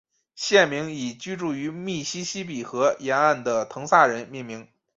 [0.33, 4.67] 县名以居住于密西西比河沿岸的滕萨人命名。